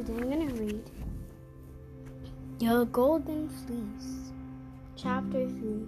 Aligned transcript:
Today 0.00 0.14
I'm 0.14 0.30
going 0.30 0.48
to 0.48 0.54
read 0.54 0.90
The 2.58 2.84
Golden 2.86 3.50
Fleece, 3.50 4.32
Chapter 4.96 5.46
3. 5.46 5.84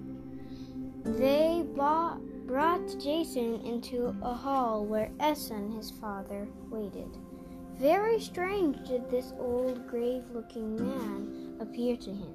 They 1.05 1.65
bought, 1.75 2.21
brought 2.47 2.87
Jason 3.03 3.63
into 3.65 4.15
a 4.21 4.35
hall 4.35 4.85
where 4.85 5.11
Aeson, 5.19 5.75
his 5.75 5.91
father, 5.93 6.47
waited. 6.69 7.09
Very 7.79 8.21
strange 8.21 8.87
did 8.87 9.09
this 9.09 9.33
old, 9.39 9.89
grave 9.89 10.25
looking 10.35 10.77
man 10.77 11.57
appear 11.59 11.97
to 11.97 12.11
him. 12.11 12.35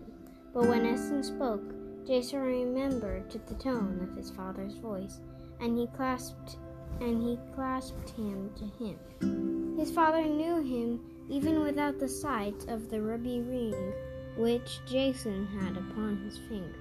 But 0.56 0.68
when 0.68 0.84
Aeson 0.84 1.22
spoke, 1.22 1.76
Jason 2.08 2.40
remembered 2.40 3.30
the 3.30 3.54
tone 3.54 4.00
of 4.02 4.18
his 4.18 4.32
father's 4.32 4.74
voice, 4.74 5.20
and 5.60 5.78
he 5.78 5.86
clasped 5.96 6.58
and 7.02 7.22
he 7.22 7.38
clasped 7.54 8.10
him 8.12 8.50
to 8.56 8.66
him. 8.84 9.78
His 9.78 9.92
father 9.92 10.24
knew 10.24 10.64
him 10.64 11.00
even 11.30 11.62
without 11.62 12.00
the 12.00 12.08
sight 12.08 12.66
of 12.68 12.90
the 12.90 13.02
ruby 13.02 13.42
ring 13.42 13.94
which 14.38 14.80
Jason 14.86 15.48
had 15.48 15.76
upon 15.78 16.18
his 16.18 16.38
finger. 16.38 16.80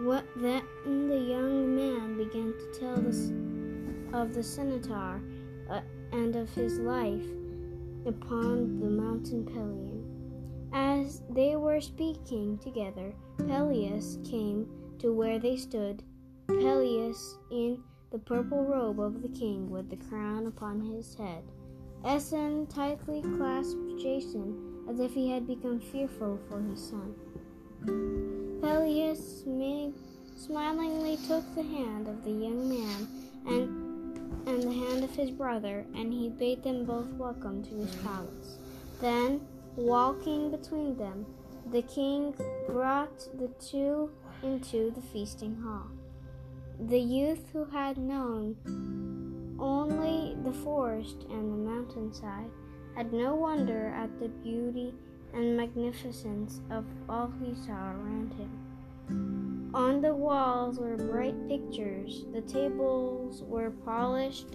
What 0.00 0.24
then 0.36 0.62
the 0.86 1.18
young 1.18 1.76
man 1.76 2.16
began 2.16 2.54
to 2.54 2.80
tell 2.80 2.96
the, 2.96 4.16
of 4.16 4.32
the 4.32 4.42
centaur 4.42 5.20
uh, 5.68 5.80
and 6.12 6.36
of 6.36 6.48
his 6.50 6.78
life 6.78 7.26
upon 8.06 8.80
the 8.80 8.88
mountain 8.88 9.44
Pelion. 9.44 10.02
As 10.72 11.22
they 11.28 11.56
were 11.56 11.80
speaking 11.80 12.58
together, 12.58 13.14
Pelias 13.38 14.18
came 14.28 14.66
to 14.98 15.12
where 15.12 15.38
they 15.38 15.56
stood, 15.56 16.02
Pelias 16.48 17.36
in 17.50 17.82
the 18.10 18.18
purple 18.18 18.64
robe 18.64 19.00
of 19.00 19.22
the 19.22 19.28
king 19.28 19.70
with 19.70 19.90
the 19.90 19.96
crown 19.96 20.46
upon 20.46 20.80
his 20.80 21.14
head. 21.14 21.44
Aeson 22.04 22.66
tightly 22.66 23.22
clasped 23.22 24.00
Jason 24.00 24.84
as 24.88 24.98
if 24.98 25.12
he 25.12 25.30
had 25.30 25.46
become 25.46 25.78
fearful 25.78 26.38
for 26.48 26.60
his 26.60 26.82
son. 26.82 27.14
Pelias 28.60 29.44
smilingly 30.36 31.16
took 31.28 31.44
the 31.54 31.62
hand 31.62 32.08
of 32.08 32.24
the 32.24 32.30
young 32.30 32.68
man 32.68 33.08
and 33.46 33.92
and 34.46 34.62
the 34.64 34.72
hand 34.72 35.04
of 35.04 35.14
his 35.14 35.30
brother, 35.30 35.86
and 35.94 36.12
he 36.12 36.28
bade 36.28 36.64
them 36.64 36.84
both 36.84 37.06
welcome 37.12 37.62
to 37.62 37.76
his 37.76 37.94
palace. 37.96 38.58
Then, 39.00 39.40
walking 39.76 40.50
between 40.50 40.96
them, 40.96 41.24
the 41.70 41.82
king 41.82 42.34
brought 42.66 43.20
the 43.38 43.48
two 43.60 44.10
into 44.42 44.90
the 44.90 45.00
feasting 45.00 45.60
hall. 45.62 45.86
The 46.80 46.98
youth 46.98 47.50
who 47.52 47.64
had 47.66 47.96
known 47.98 48.56
only 49.62 50.36
the 50.42 50.52
forest 50.52 51.24
and 51.30 51.52
the 51.52 51.70
mountainside 51.70 52.50
had 52.96 53.12
no 53.12 53.34
wonder 53.34 53.86
at 53.96 54.18
the 54.18 54.28
beauty 54.28 54.92
and 55.32 55.56
magnificence 55.56 56.60
of 56.70 56.84
all 57.08 57.32
he 57.42 57.54
saw 57.54 57.92
around 57.92 58.34
him. 58.34 59.70
On 59.72 60.02
the 60.02 60.12
walls 60.12 60.78
were 60.78 60.96
bright 60.96 61.48
pictures, 61.48 62.26
the 62.32 62.42
tables 62.42 63.42
were 63.44 63.70
polished 63.70 64.48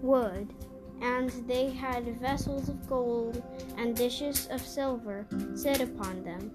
wood, 0.00 0.54
and 1.02 1.28
they 1.46 1.70
had 1.70 2.18
vessels 2.18 2.68
of 2.68 2.88
gold 2.88 3.42
and 3.76 3.96
dishes 3.96 4.46
of 4.50 4.62
silver 4.62 5.26
set 5.54 5.80
upon 5.80 6.22
them. 6.22 6.50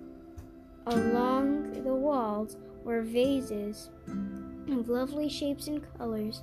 Along 0.87 1.83
the 1.83 1.93
walls 1.93 2.55
were 2.83 3.01
vases 3.01 3.89
of 4.07 4.87
lovely 4.87 5.27
shapes 5.27 5.67
and 5.67 5.85
colors, 5.97 6.41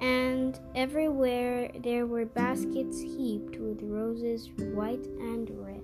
and 0.00 0.58
everywhere 0.74 1.70
there 1.82 2.06
were 2.06 2.24
baskets 2.24 3.00
heaped 3.00 3.56
with 3.58 3.82
roses 3.82 4.48
white 4.74 5.06
and 5.20 5.50
red. 5.50 5.82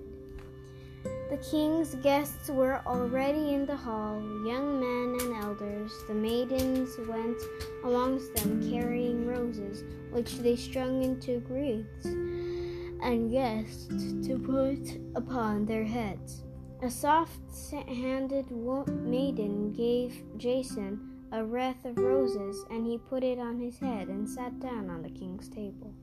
The 1.29 1.37
king's 1.37 1.95
guests 1.95 2.49
were 2.49 2.81
already 2.85 3.53
in 3.53 3.65
the 3.65 3.75
hall, 3.75 4.21
young 4.45 4.79
men 4.79 5.17
and 5.21 5.43
elders. 5.43 5.91
The 6.07 6.13
maidens 6.13 6.97
went 7.07 7.37
amongst 7.83 8.33
them 8.35 8.71
carrying 8.71 9.27
roses, 9.27 9.83
which 10.11 10.37
they 10.37 10.55
strung 10.55 11.03
into 11.03 11.43
wreaths 11.49 12.05
and 12.05 13.29
guests 13.29 14.27
to 14.27 14.39
put 14.39 14.99
upon 15.15 15.65
their 15.65 15.83
heads. 15.83 16.43
A 16.81 16.89
soft 16.89 17.41
handed 17.87 18.49
maiden 18.51 19.73
gave 19.73 20.23
Jason 20.37 21.16
a 21.31 21.43
wreath 21.43 21.83
of 21.85 21.97
roses, 21.97 22.65
and 22.69 22.85
he 22.85 22.97
put 22.97 23.23
it 23.23 23.39
on 23.39 23.59
his 23.59 23.79
head 23.79 24.07
and 24.07 24.27
sat 24.27 24.59
down 24.59 24.89
on 24.89 25.01
the 25.01 25.09
king's 25.09 25.49
table. 25.49 25.93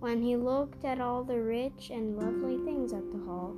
When 0.00 0.22
he 0.22 0.36
looked 0.36 0.84
at 0.84 1.00
all 1.00 1.24
the 1.24 1.40
rich 1.40 1.90
and 1.90 2.16
lovely 2.16 2.58
things 2.64 2.92
at 2.92 3.10
the 3.10 3.24
hall, 3.24 3.56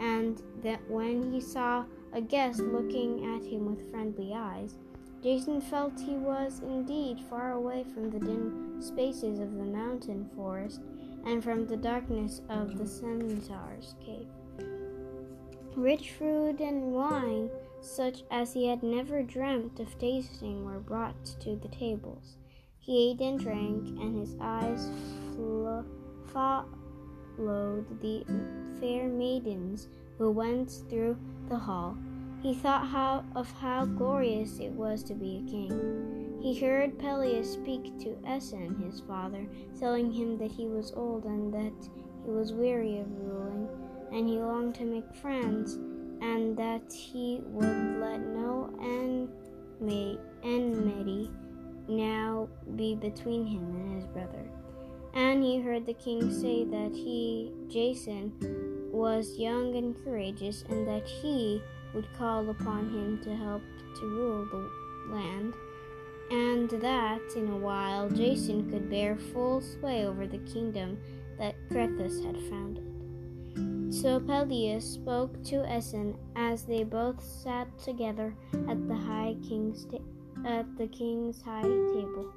and 0.00 0.42
that 0.62 0.80
when 0.90 1.32
he 1.32 1.40
saw 1.40 1.84
a 2.12 2.20
guest 2.20 2.60
looking 2.60 3.24
at 3.36 3.44
him 3.44 3.66
with 3.66 3.90
friendly 3.90 4.34
eyes, 4.34 4.76
Jason 5.22 5.60
felt 5.60 6.00
he 6.00 6.16
was 6.16 6.60
indeed 6.60 7.20
far 7.28 7.52
away 7.52 7.84
from 7.84 8.10
the 8.10 8.18
dim 8.18 8.80
spaces 8.80 9.38
of 9.38 9.54
the 9.56 9.64
mountain 9.64 10.28
forest 10.34 10.80
and 11.26 11.44
from 11.44 11.66
the 11.66 11.76
darkness 11.76 12.40
of 12.48 12.78
the 12.78 12.86
centaur's 12.86 13.94
cave. 14.04 14.26
Rich 15.76 16.12
food 16.12 16.60
and 16.60 16.92
wine 16.92 17.50
such 17.80 18.22
as 18.30 18.52
he 18.52 18.66
had 18.66 18.82
never 18.82 19.22
dreamt 19.22 19.80
of 19.80 19.98
tasting, 19.98 20.64
were 20.64 20.80
brought 20.80 21.24
to 21.40 21.56
the 21.56 21.68
tables. 21.68 22.36
He 22.78 23.10
ate 23.10 23.20
and 23.20 23.38
drank, 23.38 23.88
and 24.00 24.18
his 24.18 24.36
eyes 24.40 24.90
flo- 25.34 25.84
followed 26.32 28.00
the 28.00 28.24
fair 28.80 29.08
maidens 29.08 29.88
who 30.18 30.30
went 30.30 30.70
through 30.88 31.16
the 31.48 31.58
hall. 31.58 31.96
He 32.42 32.54
thought 32.54 32.86
how, 32.86 33.24
of 33.34 33.50
how 33.52 33.84
glorious 33.84 34.58
it 34.60 34.72
was 34.72 35.02
to 35.04 35.14
be 35.14 35.44
a 35.44 35.50
king. 35.50 36.38
He 36.40 36.58
heard 36.58 36.98
Pelias 36.98 37.52
speak 37.52 37.98
to 38.00 38.16
Aeson, 38.26 38.82
his 38.82 39.00
father, 39.00 39.46
telling 39.78 40.10
him 40.10 40.38
that 40.38 40.50
he 40.50 40.66
was 40.66 40.92
old 40.92 41.24
and 41.24 41.52
that 41.52 41.88
he 42.24 42.30
was 42.30 42.54
weary 42.54 42.98
of 42.98 43.10
ruling, 43.18 43.68
and 44.10 44.26
he 44.26 44.38
longed 44.38 44.74
to 44.76 44.84
make 44.84 45.14
friends 45.16 45.78
and 46.20 46.56
that 46.56 46.92
he 46.92 47.40
would 47.46 48.00
let 48.00 48.20
no 48.20 48.70
enmity 50.42 51.30
now 51.88 52.48
be 52.76 52.94
between 52.94 53.46
him 53.46 53.62
and 53.74 53.94
his 53.96 54.06
brother. 54.06 54.48
And 55.14 55.42
he 55.42 55.60
heard 55.60 55.86
the 55.86 55.94
king 55.94 56.30
say 56.30 56.64
that 56.64 56.92
he, 56.94 57.52
Jason, 57.68 58.32
was 58.92 59.36
young 59.38 59.74
and 59.76 59.96
courageous, 60.04 60.64
and 60.68 60.86
that 60.86 61.08
he 61.08 61.60
would 61.94 62.06
call 62.16 62.48
upon 62.50 62.88
him 62.90 63.18
to 63.24 63.34
help 63.34 63.62
to 63.96 64.06
rule 64.06 64.46
the 64.46 64.70
land, 65.12 65.54
and 66.30 66.70
that 66.80 67.20
in 67.34 67.48
a 67.48 67.56
while 67.56 68.08
Jason 68.08 68.70
could 68.70 68.88
bear 68.88 69.16
full 69.16 69.60
sway 69.60 70.06
over 70.06 70.26
the 70.28 70.38
kingdom 70.38 70.96
that 71.38 71.56
Cretheus 71.68 72.24
had 72.24 72.38
founded. 72.48 72.89
So 73.90 74.20
Pelias 74.20 74.82
spoke 74.82 75.42
to 75.44 75.64
Aeson 75.76 76.16
as 76.36 76.62
they 76.62 76.84
both 76.84 77.20
sat 77.22 77.66
together 77.76 78.34
at 78.68 78.86
the 78.86 78.94
high 78.94 79.36
king's 79.46 79.84
ta- 79.84 79.98
at 80.46 80.76
the 80.78 80.86
king's 80.86 81.42
high 81.42 81.62
table. 81.62 82.32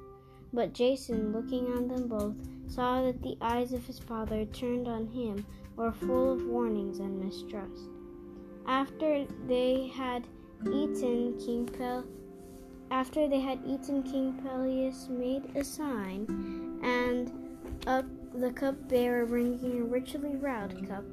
But 0.52 0.72
Jason, 0.72 1.32
looking 1.32 1.66
on 1.66 1.86
them 1.86 2.08
both, 2.08 2.34
saw 2.66 3.02
that 3.02 3.22
the 3.22 3.36
eyes 3.40 3.72
of 3.72 3.86
his 3.86 4.00
father 4.00 4.44
turned 4.46 4.88
on 4.88 5.06
him 5.06 5.46
were 5.76 5.92
full 5.92 6.32
of 6.32 6.44
warnings 6.44 6.98
and 6.98 7.18
mistrust. 7.24 7.88
After 8.66 9.24
they 9.46 9.86
had 9.94 10.26
eaten, 10.66 11.38
King 11.38 11.66
Pel- 11.66 12.04
after 12.90 13.28
they 13.28 13.40
had 13.40 13.60
eaten, 13.64 14.02
King 14.02 14.40
Pelias 14.42 15.08
made 15.08 15.54
a 15.56 15.62
sign, 15.62 16.26
and 16.82 17.30
up 17.86 18.06
the 18.34 18.50
cupbearer, 18.52 19.26
bringing 19.26 19.80
a 19.80 19.84
richly 19.84 20.36
wrought 20.36 20.72
cup, 20.88 21.04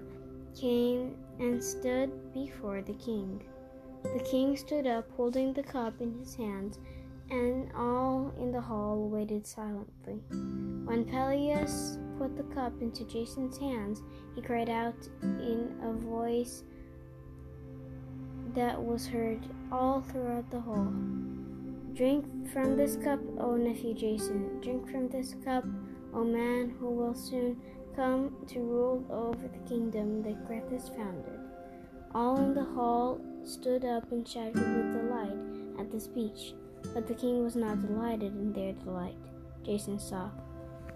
came 0.55 1.15
and 1.39 1.63
stood 1.63 2.33
before 2.33 2.81
the 2.81 2.93
king. 2.93 3.43
The 4.03 4.23
king 4.23 4.57
stood 4.57 4.87
up, 4.87 5.09
holding 5.15 5.53
the 5.53 5.63
cup 5.63 6.01
in 6.01 6.17
his 6.17 6.35
hands, 6.35 6.79
and 7.29 7.71
all 7.75 8.33
in 8.39 8.51
the 8.51 8.61
hall 8.61 9.07
waited 9.09 9.45
silently. 9.45 10.21
When 10.85 11.05
Pelias 11.05 11.97
put 12.17 12.35
the 12.35 12.43
cup 12.55 12.81
into 12.81 13.05
Jason's 13.05 13.57
hands, 13.57 14.01
he 14.35 14.41
cried 14.41 14.69
out 14.69 15.07
in 15.21 15.75
a 15.83 15.93
voice 15.93 16.63
that 18.53 18.81
was 18.81 19.07
heard 19.07 19.39
all 19.71 20.01
throughout 20.01 20.49
the 20.51 20.59
hall. 20.59 20.91
Drink 21.93 22.25
from 22.51 22.75
this 22.75 22.95
cup, 22.97 23.19
O 23.39 23.55
nephew 23.55 23.93
Jason. 23.93 24.59
Drink 24.61 24.89
from 24.89 25.07
this 25.09 25.35
cup, 25.45 25.65
O 26.13 26.23
man 26.23 26.73
who 26.79 26.89
will 26.89 27.13
soon 27.13 27.61
come 27.95 28.35
to 28.47 28.59
rule 28.59 29.05
over 29.09 29.47
the 29.47 29.69
kingdom 29.69 30.23
that 30.23 30.47
Cretheus 30.47 30.95
founded. 30.95 31.39
All 32.13 32.37
in 32.37 32.53
the 32.53 32.63
hall 32.63 33.19
stood 33.43 33.85
up 33.85 34.11
and 34.11 34.27
shouted 34.27 34.55
with 34.55 34.93
delight 34.93 35.79
at 35.79 35.91
the 35.91 35.99
speech, 35.99 36.53
but 36.93 37.07
the 37.07 37.13
king 37.13 37.43
was 37.43 37.55
not 37.55 37.81
delighted 37.81 38.33
in 38.33 38.53
their 38.53 38.73
delight. 38.73 39.15
Jason 39.63 39.99
saw. 39.99 40.29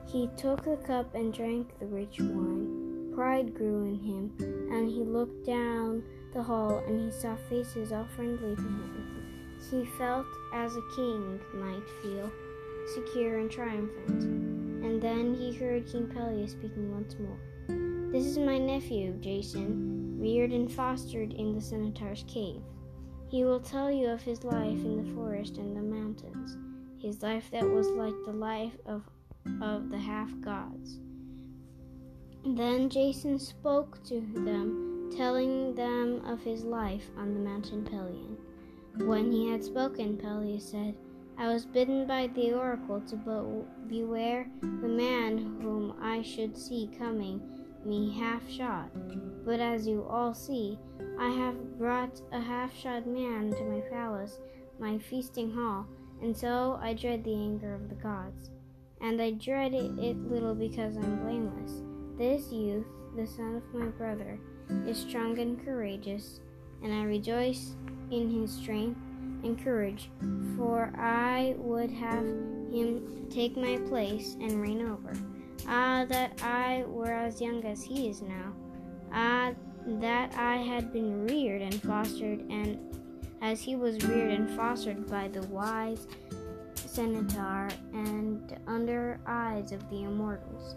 He 0.06 0.30
took 0.38 0.63
the 0.63 0.77
cup 0.77 1.15
and 1.15 1.33
drank 1.33 1.80
the 1.80 1.88
rich 1.88 2.19
wine, 2.19 3.12
pride 3.15 3.56
grew 3.56 3.86
in 3.86 4.00
him, 4.00 4.33
and 4.71 4.89
he 4.89 5.03
looked 5.03 5.45
down 5.45 6.03
the 6.33 6.44
hall 6.44 6.83
and 6.88 7.00
he 7.00 7.18
saw 7.18 7.36
faces 7.50 7.92
all 7.92 8.07
friendly 8.15 8.56
to 8.56 8.62
him. 8.62 9.57
He 9.71 9.86
felt 9.97 10.27
as 10.53 10.75
a 10.75 10.95
king 10.95 11.39
might 11.53 11.83
feel, 12.01 12.30
secure 12.94 13.39
and 13.39 13.50
triumphant. 13.50 14.44
Then 15.06 15.36
he 15.36 15.54
heard 15.54 15.86
King 15.86 16.07
Pelias 16.07 16.54
speaking 16.54 16.92
once 16.92 17.16
more. 17.19 17.38
This 18.12 18.25
is 18.25 18.40
my 18.40 18.57
nephew, 18.57 19.13
Jason, 19.22 20.19
reared 20.19 20.50
and 20.50 20.72
fostered 20.72 21.31
in 21.31 21.54
the 21.54 21.62
Centaur's 21.62 22.25
cave. 22.28 22.63
He 23.30 23.44
will 23.44 23.60
tell 23.60 23.92
you 23.92 24.07
of 24.07 24.24
his 24.24 24.44
life 24.44 24.84
in 24.84 24.98
the 24.98 25.13
forest 25.13 25.60
and 25.60 25.78
the 25.78 25.81
mountains, 25.84 26.57
his 27.00 27.22
life 27.22 27.52
that 27.52 27.69
was 27.69 27.88
like 27.90 28.16
the 28.25 28.34
life 28.34 28.75
of, 28.88 29.04
of 29.62 29.92
the 29.92 30.00
half 30.00 30.31
gods. 30.42 30.98
Then 32.44 32.90
Jason 32.90 33.38
spoke 33.38 34.04
to 34.06 34.22
them, 34.22 35.12
telling 35.16 35.75
them 35.75 36.25
of 36.25 36.42
his 36.42 36.63
life 36.63 37.12
on 37.16 37.36
the 37.36 37.40
mountain 37.40 37.84
Pelion. 37.84 38.38
When 39.07 39.31
he 39.31 39.50
had 39.52 39.63
spoken, 39.63 40.18
Pelias 40.18 40.68
said, 40.68 40.96
I 41.37 41.51
was 41.51 41.65
bidden 41.65 42.07
by 42.07 42.27
the 42.27 42.53
oracle 42.53 43.01
to 43.01 43.65
beware 43.87 44.47
the 44.61 44.87
man 44.87 45.59
whom 45.61 45.95
I 46.01 46.21
should 46.21 46.57
see 46.57 46.89
coming 46.97 47.41
me 47.83 48.17
half 48.17 48.49
shod. 48.49 48.89
But 49.45 49.59
as 49.59 49.85
you 49.85 50.05
all 50.09 50.33
see, 50.33 50.79
I 51.19 51.29
have 51.29 51.77
brought 51.77 52.21
a 52.31 52.39
half 52.39 52.75
shod 52.75 53.05
man 53.05 53.51
to 53.51 53.63
my 53.63 53.81
palace, 53.91 54.39
my 54.79 54.97
feasting 54.97 55.51
hall, 55.51 55.85
and 56.21 56.35
so 56.35 56.79
I 56.81 56.93
dread 56.93 57.23
the 57.23 57.35
anger 57.35 57.73
of 57.75 57.89
the 57.89 57.95
gods. 57.95 58.49
And 59.01 59.21
I 59.21 59.31
dread 59.31 59.73
it, 59.73 59.91
it 59.99 60.17
little 60.17 60.55
because 60.55 60.95
I'm 60.97 61.19
blameless. 61.19 61.83
This 62.17 62.51
youth, 62.51 62.87
the 63.15 63.27
son 63.27 63.55
of 63.57 63.73
my 63.73 63.87
brother, 63.87 64.39
is 64.87 64.97
strong 64.97 65.37
and 65.37 65.63
courageous, 65.63 66.39
and 66.81 66.93
I 66.93 67.03
rejoice 67.03 67.75
in 68.09 68.29
his 68.31 68.51
strength 68.51 68.99
and 69.45 69.63
courage, 69.63 70.09
for 70.57 70.92
I 70.97 71.56
would 71.57 71.92
have 71.92 72.25
him 72.25 73.27
take 73.30 73.56
my 73.56 73.77
place 73.88 74.36
and 74.42 74.62
reign 74.62 74.81
over. 74.81 75.13
Ah, 75.68 76.06
that 76.09 76.42
I 76.44 76.83
were 76.88 77.13
as 77.13 77.39
young 77.39 77.63
as 77.63 77.83
he 77.83 78.09
is 78.09 78.21
now. 78.21 78.53
Ah, 79.13 79.53
that 79.86 80.36
I 80.36 80.57
had 80.57 80.92
been 80.92 81.25
reared 81.25 81.62
and 81.62 81.81
fostered, 81.81 82.39
and 82.50 82.80
as 83.42 83.62
he 83.62 83.75
was 83.75 84.03
reared 84.06 84.31
and 84.31 84.50
fostered 84.50 85.07
by 85.07 85.27
the 85.27 85.44
wise 85.47 86.07
centaur 86.74 87.69
and 87.94 88.57
under 88.68 89.19
eyes 89.27 89.71
of 89.71 89.88
the 89.89 90.03
immortals. 90.03 90.75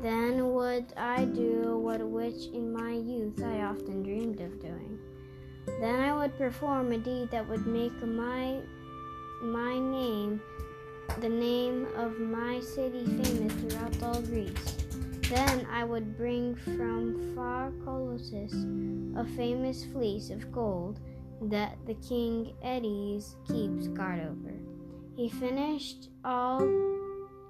Then 0.00 0.54
would 0.54 0.92
I 0.96 1.26
do 1.26 1.76
what 1.76 2.00
which 2.00 2.46
in 2.54 2.72
my 2.72 2.92
youth 2.92 3.42
I 3.42 3.62
often 3.62 4.02
dreamed 4.02 4.40
of 4.40 4.60
doing. 4.60 4.98
Then 5.66 6.00
I 6.00 6.14
would 6.14 6.36
perform 6.36 6.92
a 6.92 6.98
deed 6.98 7.30
that 7.30 7.48
would 7.48 7.66
make 7.66 7.92
my 8.02 8.60
my 9.42 9.78
name 9.78 10.40
the 11.20 11.28
name 11.28 11.86
of 11.96 12.18
my 12.18 12.60
city 12.60 13.04
famous 13.04 13.52
throughout 13.54 14.02
all 14.02 14.22
Greece. 14.22 14.76
Then 15.28 15.66
I 15.70 15.84
would 15.84 16.16
bring 16.16 16.54
from 16.56 17.34
far 17.34 17.70
Colchis 17.84 18.52
a 19.16 19.24
famous 19.36 19.84
fleece 19.84 20.30
of 20.30 20.50
gold 20.52 21.00
that 21.42 21.78
the 21.86 21.94
king 21.94 22.52
Aetes 22.62 23.36
keeps 23.46 23.88
guard 23.88 24.20
over. 24.20 24.54
He 25.16 25.28
finished 25.28 26.08
all, 26.24 26.60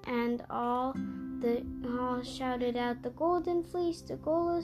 and 0.05 0.43
all 0.49 0.93
the 1.39 1.63
all 1.97 2.21
shouted 2.21 2.77
out, 2.77 3.01
"The 3.03 3.11
golden 3.11 3.63
fleece! 3.63 4.01
The 4.01 4.17
golden, 4.17 4.63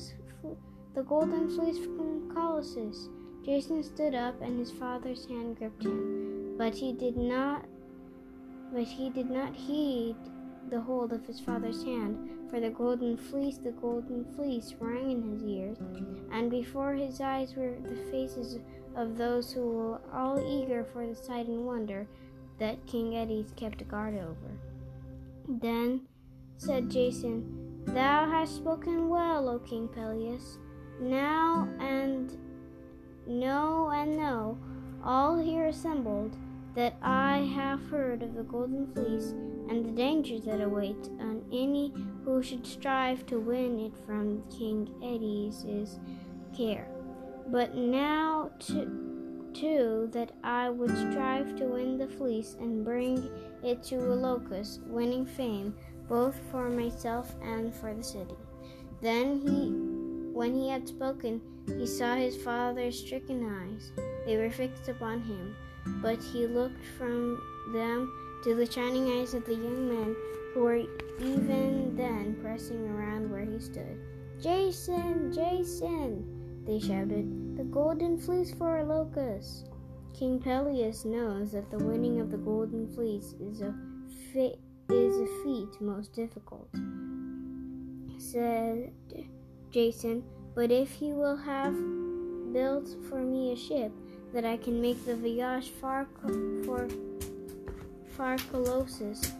the 0.94 1.04
golden 1.04 1.50
fleece 1.50 1.80
from 1.80 2.32
Colchis!" 2.34 3.10
Jason 3.48 3.82
stood 3.82 4.14
up, 4.14 4.42
and 4.42 4.60
his 4.60 4.72
father's 4.72 5.26
hand 5.26 5.58
gripped 5.58 5.84
him, 5.84 6.56
but 6.58 6.76
he 6.76 6.92
did 6.92 7.16
not. 7.16 7.64
But 8.74 8.84
he 8.84 9.10
did 9.10 9.30
not 9.30 9.56
heed 9.56 10.18
the 10.70 10.82
hold 10.82 11.14
of 11.14 11.26
his 11.26 11.40
father's 11.40 11.82
hand, 11.82 12.30
for 12.50 12.60
the 12.60 12.70
golden 12.70 13.16
fleece, 13.16 13.58
the 13.58 13.72
golden 13.72 14.26
fleece, 14.36 14.76
rang 14.82 15.12
in 15.12 15.32
his 15.32 15.44
ears, 15.44 15.78
and 16.30 16.52
before 16.52 16.94
his 16.94 17.22
eyes 17.22 17.56
were 17.56 17.78
the 17.82 17.96
faces 18.12 18.60
of 18.98 19.18
those 19.18 19.54
who 19.54 19.66
were 19.66 20.02
all 20.12 20.38
eager 20.46 20.84
for 20.84 21.08
the 21.08 21.16
sight 21.16 21.48
and 21.48 21.66
wonder 21.66 22.06
that 22.60 22.86
King 22.86 23.14
Aetes 23.14 23.56
kept 23.56 23.88
guard 23.88 24.16
over. 24.16 24.60
Then 25.48 26.02
said 26.58 26.90
Jason, 26.90 27.86
Thou 27.86 28.30
hast 28.30 28.58
spoken 28.58 29.08
well, 29.08 29.48
O 29.48 29.60
King 29.60 29.88
Pelias. 29.88 30.58
Now 31.00 31.70
and 31.80 32.36
know 33.27 33.89
and 33.89 34.18
know, 34.18 34.57
all 35.03 35.38
here 35.38 35.65
assembled, 35.65 36.35
that 36.75 36.95
I 37.01 37.39
have 37.56 37.89
heard 37.89 38.21
of 38.21 38.35
the 38.35 38.44
Golden 38.44 38.88
Fleece 38.94 39.33
and 39.69 39.85
the 39.85 39.91
danger 39.91 40.39
that 40.39 40.62
awaits 40.62 41.09
on 41.19 41.44
any 41.51 41.94
who 42.24 42.44
should 42.44 42.65
strive 42.65 43.25
to 43.27 43.39
win 43.39 43.79
it 43.79 43.94
from 44.06 44.44
King 44.50 44.88
Aetes' 45.01 46.00
care. 46.56 46.88
But 47.47 47.75
now, 47.75 48.51
too, 49.53 50.09
that 50.12 50.33
I 50.44 50.69
would 50.69 50.95
strive 50.95 51.56
to 51.56 51.65
win 51.65 51.97
the 51.97 52.07
fleece 52.07 52.56
and 52.59 52.85
bring 52.85 53.29
it 53.63 53.81
to 53.83 53.95
Iolcus, 53.95 54.79
winning 54.88 55.25
fame 55.25 55.74
both 56.07 56.39
for 56.51 56.69
myself 56.69 57.35
and 57.41 57.74
for 57.74 57.94
the 57.94 58.03
city. 58.03 58.35
Then 59.01 59.39
he, 59.39 59.74
when 60.48 60.56
he 60.56 60.70
had 60.70 60.88
spoken, 60.88 61.42
he 61.78 61.86
saw 61.86 62.16
his 62.16 62.38
father's 62.38 62.98
stricken 62.98 63.44
eyes. 63.44 63.92
They 64.26 64.38
were 64.38 64.50
fixed 64.50 64.88
upon 64.88 65.22
him, 65.22 65.54
but 66.02 66.24
he 66.24 66.48
looked 66.48 66.86
from 66.98 67.42
them 67.74 68.10
to 68.46 68.56
the 68.56 68.72
shining 68.72 69.20
eyes 69.20 69.34
of 69.34 69.46
the 69.46 69.56
young 69.56 69.90
men 69.90 70.16
who 70.54 70.62
were 70.62 70.84
even 71.20 71.98
then 71.98 72.38
pressing 72.42 72.88
around 72.88 73.30
where 73.30 73.44
he 73.44 73.60
stood. 73.60 74.00
Jason! 74.42 75.34
Jason! 75.34 76.64
They 76.66 76.80
shouted. 76.80 77.58
The 77.58 77.66
golden 77.66 78.18
fleece 78.18 78.54
for 78.54 78.82
Iolcus! 78.82 79.66
King 80.18 80.40
Pelias 80.40 81.04
knows 81.04 81.52
that 81.52 81.70
the 81.70 81.84
winning 81.84 82.22
of 82.22 82.32
the 82.32 82.38
golden 82.38 82.88
fleece 82.88 83.36
is 83.42 83.60
a 83.60 83.76
is 84.90 85.18
a 85.18 85.44
feat 85.44 85.82
most 85.82 86.13
difficult, 86.13 86.70
said 88.18 88.94
Jason. 89.72 90.24
But 90.58 90.72
if 90.72 90.92
he 90.92 91.14
will 91.14 91.36
have 91.38 91.76
built 92.52 92.90
for 93.08 93.22
me 93.22 93.52
a 93.52 93.56
ship 93.56 93.92
that 94.34 94.44
I 94.44 94.58
can 94.58 94.82
make 94.82 95.06
the 95.06 95.16
voyage 95.16 95.70
far 95.70 96.08
for 96.66 96.88
far 98.18 98.38
Colchis, 98.38 99.34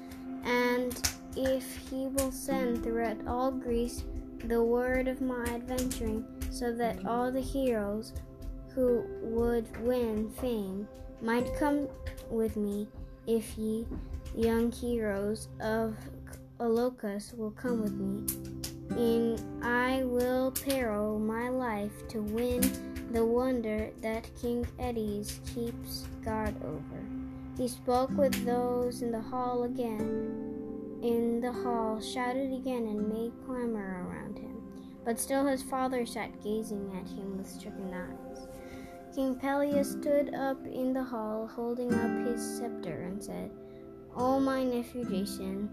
and 0.46 0.94
if 1.36 1.66
he 1.90 2.06
will 2.06 2.32
send 2.32 2.84
throughout 2.84 3.18
all 3.26 3.50
Greece 3.50 4.04
the 4.44 4.62
word 4.62 5.08
of 5.08 5.20
my 5.20 5.44
adventuring, 5.46 6.24
so 6.52 6.72
that 6.74 7.04
all 7.08 7.32
the 7.32 7.42
heroes 7.42 8.14
who 8.76 9.04
would 9.24 9.66
win 9.84 10.30
fame 10.30 10.88
might 11.20 11.52
come 11.58 11.88
with 12.30 12.56
me, 12.56 12.88
if 13.26 13.58
ye 13.58 13.88
young 14.36 14.72
heroes 14.72 15.48
of 15.62 15.98
Iolcus 16.60 17.36
will 17.36 17.50
come 17.50 17.82
with 17.82 17.94
me 17.94 18.57
in 18.92 19.38
I 19.64 20.04
will 20.04 20.52
peril 20.52 21.20
my 21.20 21.50
life 21.50 22.08
to 22.10 22.22
win 22.22 22.62
the 23.12 23.26
wonder 23.26 23.90
that 24.02 24.30
King 24.40 24.68
Aetes 24.80 25.40
keeps 25.54 26.06
guard 26.24 26.56
over. 26.64 27.04
He 27.58 27.68
spoke 27.68 28.12
with 28.12 28.46
those 28.46 29.02
in 29.02 29.12
the 29.12 29.22
hall 29.22 29.64
again, 29.64 31.00
in 31.02 31.40
the 31.42 31.52
hall, 31.52 32.00
shouted 32.00 32.54
again, 32.54 32.88
and 32.88 33.08
made 33.10 33.32
clamor 33.46 34.06
around 34.08 34.38
him. 34.38 34.62
But 35.04 35.20
still 35.20 35.46
his 35.46 35.64
father 35.64 36.06
sat 36.06 36.44
gazing 36.44 36.92
at 36.96 37.10
him 37.10 37.38
with 37.38 37.48
stricken 37.48 37.94
eyes. 37.94 38.48
King 39.16 39.36
Pelias 39.36 39.94
stood 39.94 40.36
up 40.36 40.64
in 40.68 40.94
the 40.94 41.04
hall, 41.04 41.48
holding 41.48 41.94
up 41.94 42.28
his 42.28 42.58
scepter, 42.58 43.04
and 43.04 43.24
said, 43.24 43.50
O 44.16 44.40
my 44.40 44.64
nephew 44.64 45.06
Jason, 45.06 45.70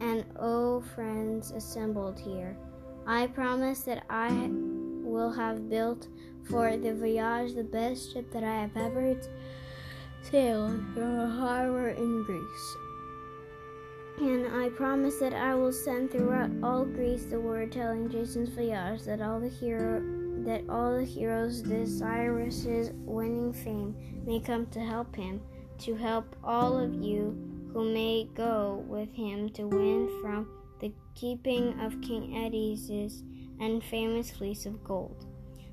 and 0.00 0.24
O 0.38 0.80
friends 0.94 1.50
assembled 1.50 2.18
here, 2.18 2.56
I 3.06 3.26
promise 3.28 3.82
that 3.82 4.04
I 4.10 4.50
will 4.50 5.32
have 5.32 5.68
built 5.68 6.08
for 6.48 6.76
the 6.76 6.94
voyage 6.94 7.54
the 7.54 7.64
best 7.64 8.12
ship 8.12 8.30
that 8.32 8.44
I 8.44 8.60
have 8.60 8.76
ever 8.76 9.16
sailed 10.22 10.80
from 10.94 11.20
a 11.20 11.30
harbor 11.30 11.90
in 11.90 12.24
Greece. 12.24 12.76
And 14.18 14.46
I 14.46 14.70
promise 14.70 15.18
that 15.18 15.34
I 15.34 15.54
will 15.54 15.72
send 15.72 16.10
throughout 16.10 16.50
all 16.62 16.84
Greece 16.84 17.26
the 17.26 17.38
word 17.38 17.72
telling 17.72 18.08
Jason's 18.08 18.48
voyage 18.48 19.02
that 19.02 19.20
all 19.20 19.40
the 19.40 19.48
hero 19.48 20.02
that 20.44 20.62
all 20.68 20.96
the 20.96 21.04
heroes 21.04 21.60
desirous 21.60 22.66
winning 23.04 23.52
fame 23.52 23.96
may 24.24 24.38
come 24.38 24.66
to 24.66 24.80
help 24.80 25.14
him, 25.16 25.40
to 25.78 25.96
help 25.96 26.36
all 26.44 26.78
of 26.78 26.94
you 26.94 27.36
who 27.76 27.92
may 27.92 28.26
go 28.34 28.82
with 28.88 29.12
him 29.12 29.50
to 29.50 29.64
win 29.64 30.08
from 30.22 30.48
the 30.80 30.90
keeping 31.14 31.78
of 31.78 32.00
King 32.00 32.34
Aetes 32.34 33.22
and 33.60 33.84
famous 33.84 34.30
fleece 34.30 34.64
of 34.64 34.82
gold. 34.82 35.26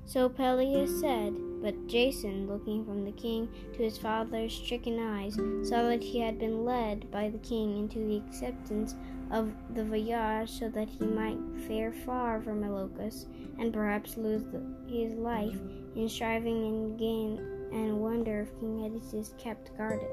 So 0.04 0.28
Pelias 0.28 1.00
said, 1.00 1.32
but 1.62 1.86
Jason, 1.86 2.46
looking 2.46 2.84
from 2.84 3.06
the 3.06 3.12
king 3.12 3.48
to 3.72 3.82
his 3.82 3.96
father's 3.96 4.52
stricken 4.52 4.98
eyes, 4.98 5.36
saw 5.66 5.84
that 5.84 6.02
he 6.02 6.20
had 6.20 6.38
been 6.38 6.66
led 6.66 7.10
by 7.10 7.30
the 7.30 7.38
king 7.38 7.78
into 7.78 8.00
the 8.00 8.18
acceptance 8.18 8.94
of 9.30 9.50
the 9.74 9.82
voyage 9.82 10.50
so 10.50 10.68
that 10.68 10.90
he 10.90 11.06
might 11.06 11.38
fare 11.66 11.94
far 12.04 12.42
from 12.42 12.62
Iolcus 12.62 13.24
and 13.58 13.72
perhaps 13.72 14.18
lose 14.18 14.44
the, 14.44 14.62
his 14.86 15.14
life 15.14 15.56
in 15.96 16.06
striving 16.10 16.66
and 16.66 16.98
gain 16.98 17.38
and 17.72 17.98
wonder 17.98 18.42
if 18.42 18.60
King 18.60 18.84
Odysseus 18.84 19.32
kept 19.38 19.74
guarded. 19.78 20.06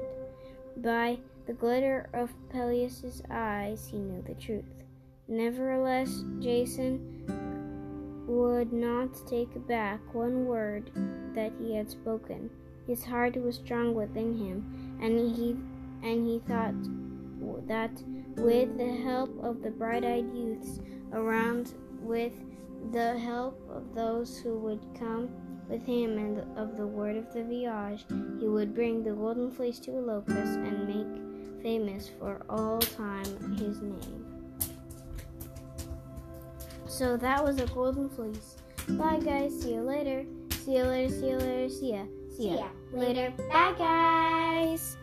By 0.78 1.18
the 1.46 1.52
glitter 1.52 2.08
of 2.12 2.32
Pelias's 2.50 3.22
eyes, 3.30 3.88
he 3.90 3.98
knew 3.98 4.22
the 4.22 4.34
truth. 4.34 4.64
Nevertheless, 5.28 6.24
Jason 6.40 7.24
would 8.26 8.72
not 8.72 9.26
take 9.26 9.66
back 9.66 10.00
one 10.14 10.46
word 10.46 10.90
that 11.34 11.52
he 11.58 11.74
had 11.74 11.90
spoken. 11.90 12.50
His 12.86 13.04
heart 13.04 13.36
was 13.36 13.56
strong 13.56 13.94
within 13.94 14.36
him, 14.36 14.98
and 15.00 15.36
he 15.36 15.56
and 16.02 16.26
he 16.26 16.40
thought 16.48 16.74
that 17.66 17.90
with 18.36 18.76
the 18.76 18.92
help 19.02 19.30
of 19.42 19.62
the 19.62 19.70
bright-eyed 19.70 20.34
youths 20.34 20.80
around, 21.12 21.74
with 22.00 22.32
the 22.90 23.18
help 23.18 23.60
of 23.70 23.94
those 23.94 24.38
who 24.38 24.58
would 24.58 24.80
come 24.98 25.28
with 25.68 25.86
him 25.86 26.18
and 26.18 26.38
of 26.58 26.76
the 26.76 26.86
word 26.86 27.16
of 27.16 27.32
the 27.32 27.44
voyage, 27.44 28.04
he 28.40 28.48
would 28.48 28.74
bring 28.74 29.04
the 29.04 29.12
golden 29.12 29.50
fleece 29.50 29.78
to 29.80 29.92
Iolcus 29.92 30.56
and 30.56 30.86
make 30.88 31.31
famous 31.62 32.10
for 32.18 32.42
all 32.48 32.78
time 32.80 33.56
his 33.56 33.80
name. 33.80 34.26
So 36.86 37.16
that 37.16 37.42
was 37.42 37.58
a 37.60 37.66
golden 37.66 38.08
fleece. 38.08 38.56
Bye 38.88 39.20
guys, 39.20 39.62
see 39.62 39.74
you 39.74 39.82
later. 39.82 40.24
See 40.64 40.76
you 40.76 40.84
later, 40.84 41.14
see 41.14 41.28
you 41.30 41.36
later, 41.36 41.68
see 41.68 41.92
ya. 41.92 42.04
See 42.36 42.48
ya. 42.48 42.56
See 42.56 42.58
ya. 42.58 42.68
Later. 42.92 43.32
Bye, 43.50 43.74
guys. 43.76 44.96